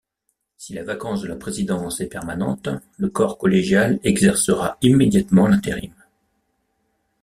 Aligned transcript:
Si 0.57 0.73
la 0.73 0.83
vacance 0.83 1.21
de 1.21 1.27
la 1.27 1.35
présidence 1.35 1.99
est 2.01 2.07
permanente, 2.07 2.69
le 2.97 3.07
corps 3.09 3.37
collégial 3.37 3.99
exercera 4.03 4.79
immédiatement 4.81 5.45
l'intérim. 5.45 5.93